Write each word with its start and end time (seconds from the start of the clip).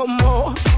for 0.00 0.06
more. 0.06 0.69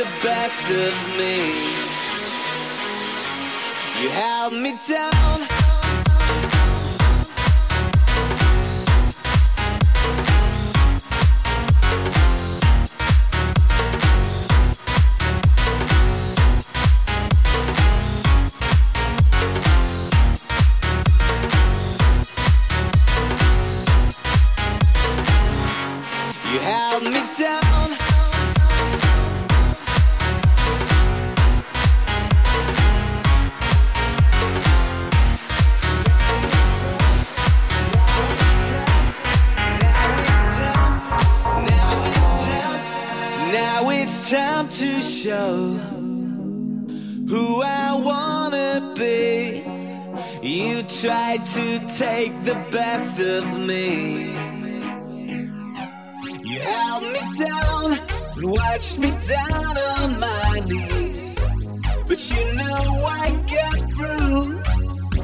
the 0.00 0.06
best. 0.22 0.29
to 44.80 45.02
show 45.02 45.74
who 47.28 47.60
I 47.62 48.00
wanna 48.02 48.94
be. 48.96 49.62
You 50.42 50.82
tried 50.84 51.44
to 51.48 51.66
take 51.98 52.32
the 52.44 52.54
best 52.70 53.20
of 53.20 53.44
me. 53.58 54.32
You 56.48 56.60
held 56.60 57.02
me 57.02 57.20
down 57.44 57.98
and 58.36 58.50
watched 58.52 58.96
me 58.96 59.10
down 59.28 59.76
on 59.98 60.18
my 60.18 60.62
knees. 60.66 61.38
But 62.08 62.20
you 62.30 62.42
know 62.54 62.82
I 63.22 63.36
got 63.56 63.80
through. 63.96 64.62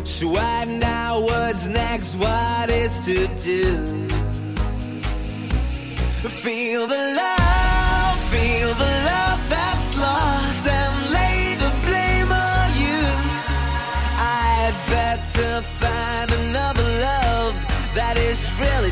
So 0.05 0.29
what 0.37 0.69
now? 0.69 1.19
What's 1.21 1.67
next? 1.67 2.15
What 2.17 2.69
is 2.69 2.93
to 3.07 3.27
do? 3.43 4.07
Feel 6.45 6.87
the 6.87 7.03
love, 7.23 8.19
feel 8.31 8.75
the 8.75 8.96
to 15.37 15.63
find 15.81 16.31
another 16.33 16.83
love 16.83 17.55
that 17.95 18.17
is 18.17 18.41
really 18.59 18.91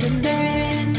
ordinary 0.00 0.97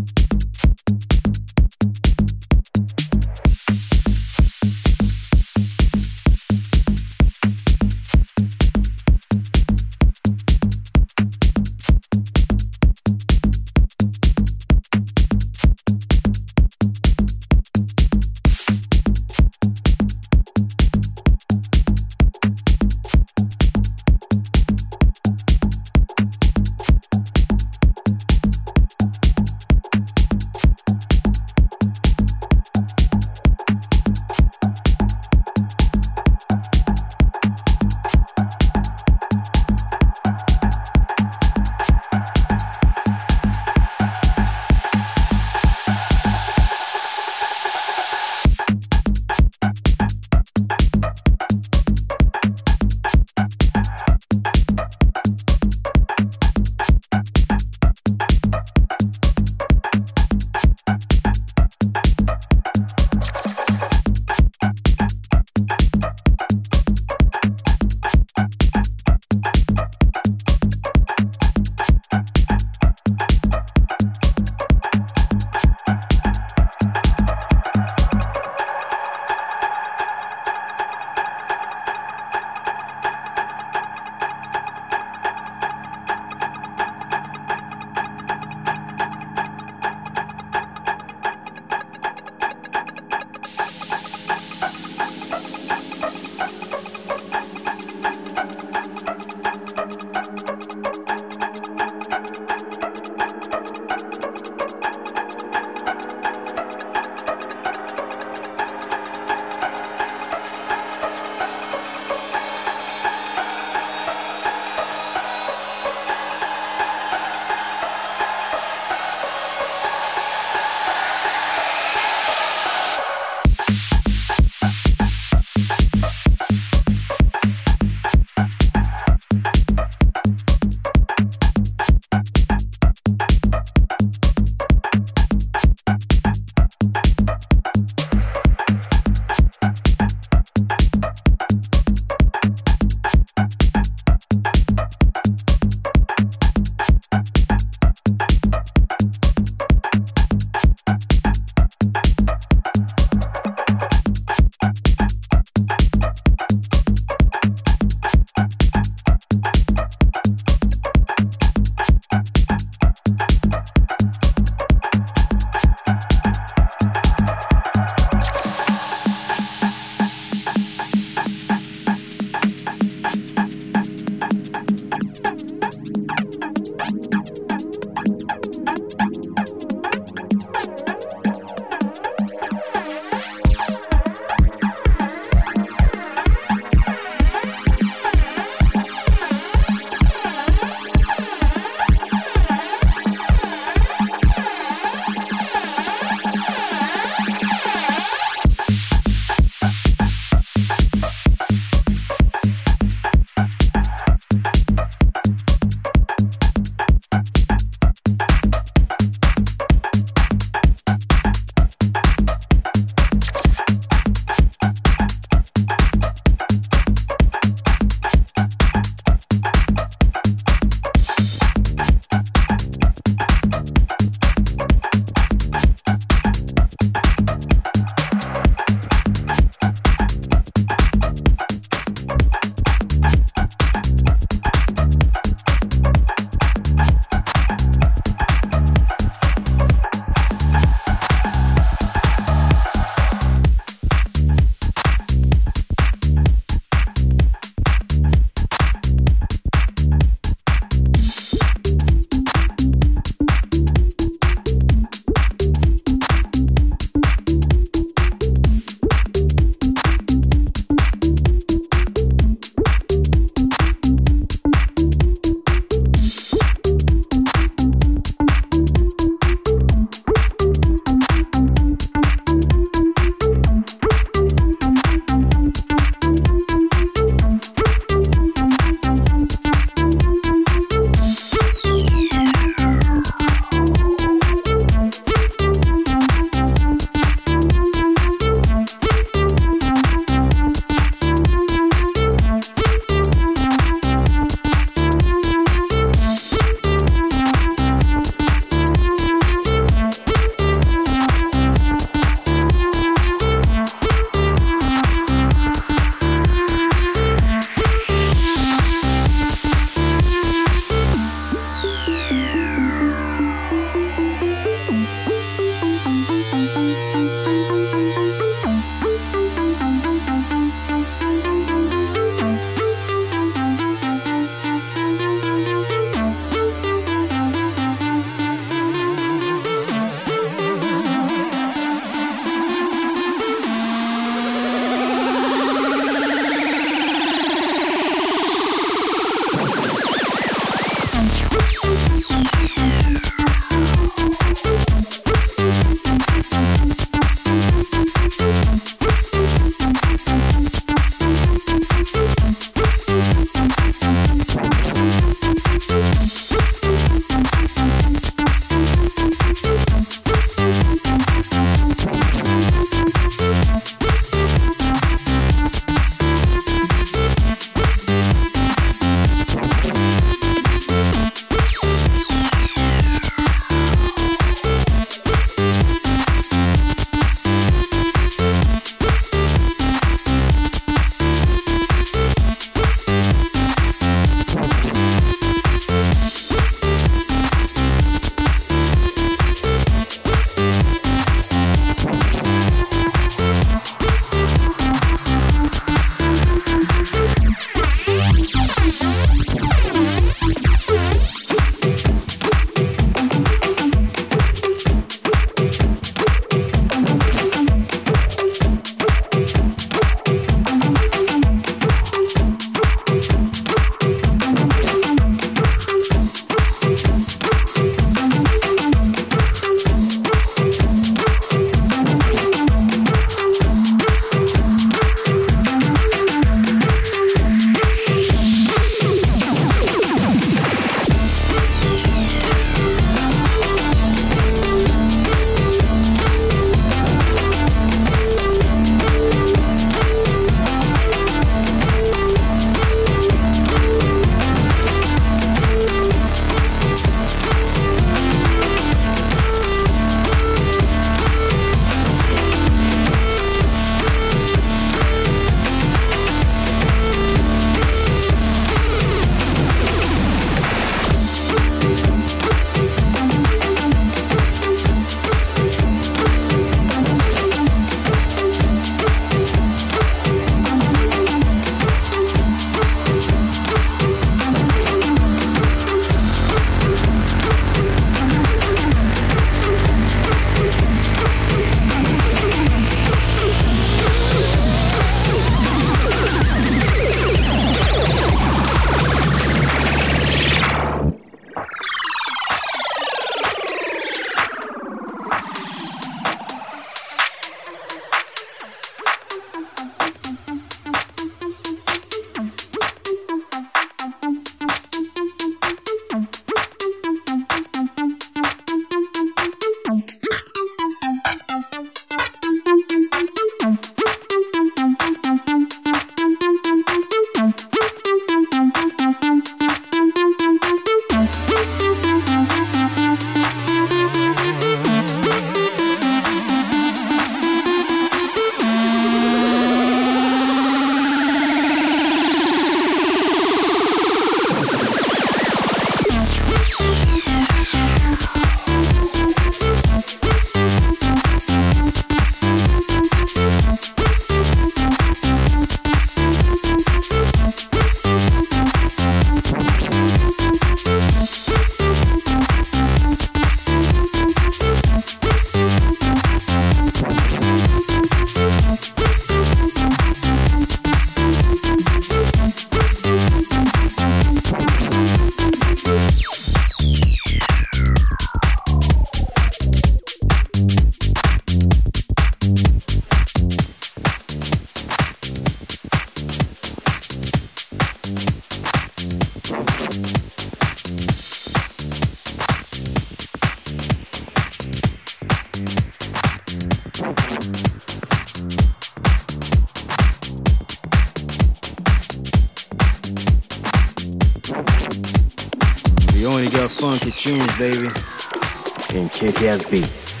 kick-ass 599.30 599.44
beats. 599.50 600.00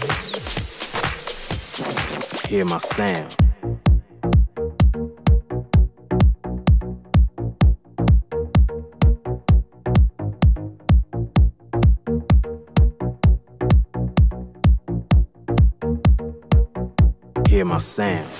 Hear 2.48 2.64
my 2.64 2.78
sound. 2.78 3.36
Hear 17.48 17.64
my 17.64 17.78
sound. 17.78 18.39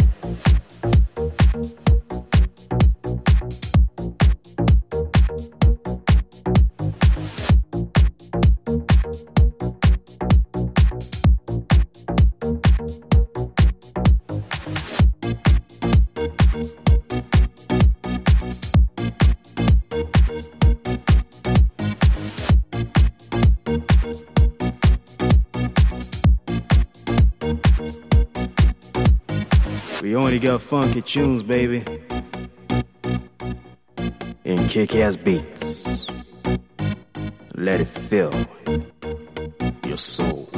We 30.31 30.39
got 30.39 30.62
funky 30.62 31.03
tunes, 31.03 31.43
baby. 31.43 31.83
And 34.45 34.70
kick 34.70 34.95
ass 34.95 35.16
beats. 35.16 36.07
Let 37.55 37.81
it 37.81 37.89
fill 37.89 38.47
your 39.85 39.97
soul. 39.97 40.49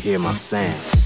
Hear 0.00 0.18
my 0.18 0.32
sound. 0.32 1.03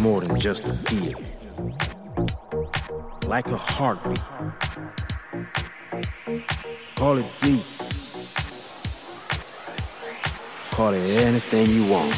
More 0.00 0.22
than 0.22 0.40
just 0.40 0.66
a 0.66 0.72
feeling, 0.72 1.26
like 3.26 3.46
a 3.48 3.56
heartbeat. 3.56 4.18
Call 6.96 7.18
it 7.18 7.26
deep, 7.38 7.66
call 10.70 10.94
it 10.94 11.00
anything 11.20 11.66
you 11.68 11.86
want. 11.86 12.10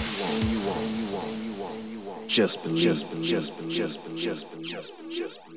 Just 2.28 2.62
believe, 2.62 2.80
just 2.80 3.10
believe, 3.10 3.26
just 3.26 3.56
believe, 3.56 3.72
just 3.72 4.00
believe, 4.00 4.20
just 4.20 4.48
believe, 4.52 4.70
just 4.70 5.44
believe, 5.44 5.51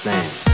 sand. 0.00 0.49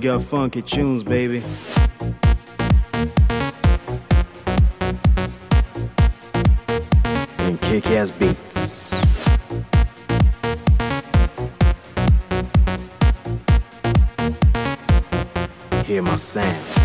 We 0.00 0.04
got 0.04 0.22
funky 0.22 0.62
tunes, 0.62 1.04
baby. 1.04 1.42
And 7.36 7.60
kick 7.60 7.86
ass 7.88 8.10
beats. 8.10 8.90
Hear 15.84 16.00
my 16.00 16.16
sound. 16.16 16.79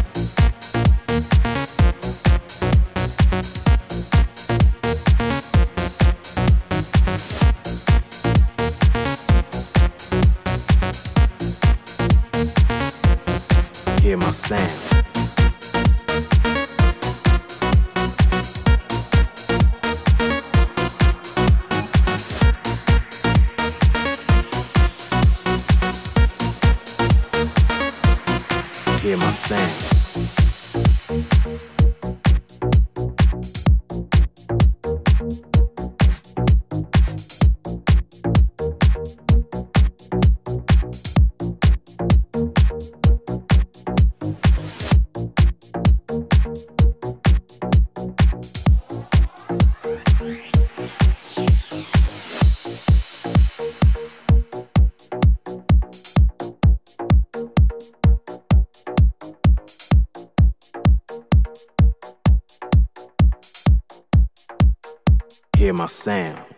My 65.86 65.90
sound. 65.90 66.55